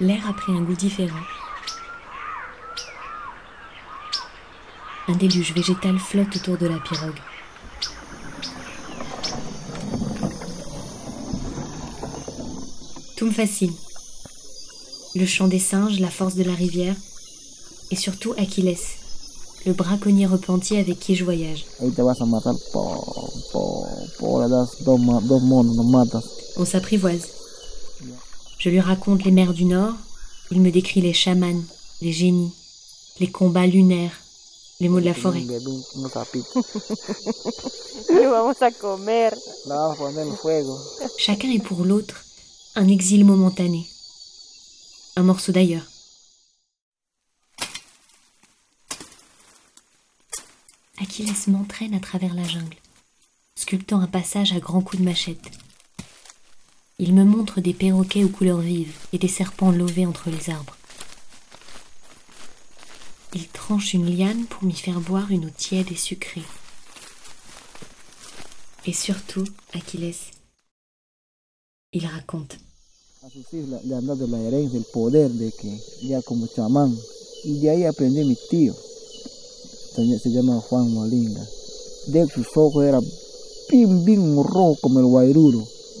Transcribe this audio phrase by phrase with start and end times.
[0.00, 1.18] l'air a pris un goût différent.
[5.08, 7.20] Un déluge végétal flotte autour de la pirogue.
[13.16, 13.72] Tout me fascine.
[15.14, 16.94] Le chant des singes, la force de la rivière,
[17.90, 18.76] et surtout Achilles,
[19.66, 21.64] le braconnier repenti avec qui je voyage.
[26.56, 27.37] On s'apprivoise.
[28.58, 29.94] Je lui raconte les mers du Nord,
[30.50, 31.62] il me décrit les chamans,
[32.00, 32.52] les génies,
[33.20, 34.20] les combats lunaires,
[34.80, 35.42] les mots de la forêt.
[41.18, 42.24] Chacun est pour l'autre
[42.74, 43.86] un exil momentané,
[45.16, 45.86] un morceau d'ailleurs.
[51.00, 52.76] Achilles m'entraîne à travers la jungle,
[53.56, 55.50] sculptant un passage à grands coups de machette.
[57.00, 60.76] Il me montre des perroquets aux couleurs vives et des serpents lovés entre les arbres.
[63.34, 66.42] Il tranche une liane pour m'y faire boire une eau tiède et sucrée.
[68.84, 70.12] Et surtout, Achilles,
[71.92, 72.58] il raconte.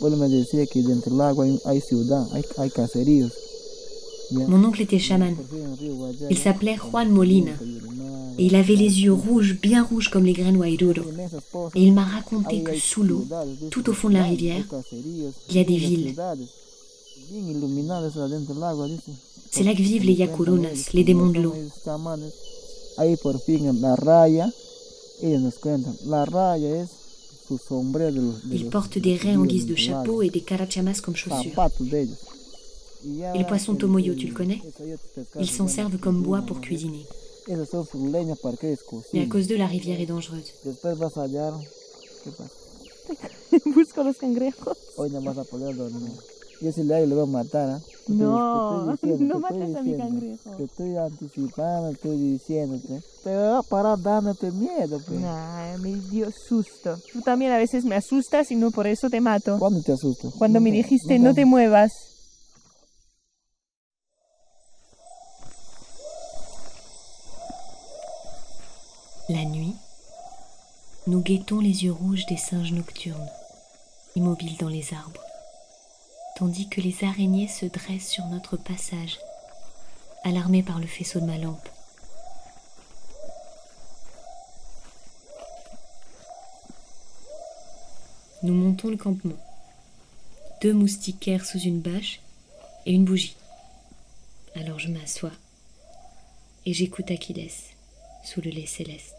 [0.00, 3.32] Bueno, me decía que dentro del agua hay, hay ciudad, hay, hay caseríos.
[4.30, 5.34] Mon oncle était chaman.
[6.30, 7.52] Il s'appelait Juan Molina.
[8.38, 11.02] Et il avait les yeux rouges, bien rouges comme les graines Wairuro.
[11.74, 13.26] Et il m'a raconté que sous l'eau,
[13.70, 14.64] tout au fond de la rivière,
[15.48, 16.14] il y a des villes.
[19.50, 21.54] C'est là que vivent les Yakurunas, les démons de l'eau.
[28.50, 31.52] Ils portent des raies en guise de chapeau et des carachamas comme chaussures.
[33.34, 34.60] Et le poisson tomoyo, tu le connais
[35.38, 37.04] Ils s'en servent comme bois pour cuisiner.
[37.48, 40.52] Mais à cause de la rivière est dangereuse.
[48.08, 48.16] Voy.
[48.16, 50.50] No, no mates a mi cangrejo.
[50.56, 53.02] Te estoy anticipando, estoy diciéndote.
[53.22, 55.20] Te va a parar dándote miedo, pues.
[55.20, 56.96] Nah, me dio susto.
[57.12, 59.58] Tú también a veces me asustas y no por eso te mato.
[59.58, 60.32] ¿Cuándo te asusto?
[60.38, 61.92] Cuando me dijiste no te muevas.
[69.30, 69.74] La nuit,
[71.06, 73.28] nous guettons les yeux rouges des singes nocturnes,
[74.16, 75.20] immobiles dans les arbres,
[76.38, 79.18] tandis que les araignées se dressent sur notre passage,
[80.22, 81.68] alarmées par le faisceau de ma lampe.
[88.44, 89.34] Nous montons le campement.
[90.62, 92.20] Deux moustiquaires sous une bâche
[92.86, 93.36] et une bougie.
[94.54, 95.32] Alors je m'assois
[96.66, 97.50] et j'écoute Achilles
[98.24, 99.16] sous le lait céleste.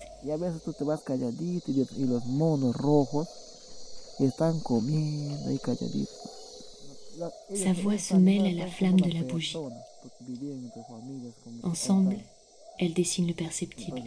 [7.54, 9.58] Sa voix se mêle à la flamme de la bougie.
[11.64, 12.18] Ensemble,
[12.80, 14.02] elles dessinent le perceptible,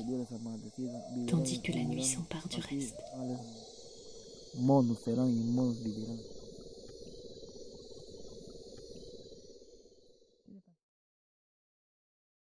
[1.28, 2.96] tandis que la nuit s'empare du reste.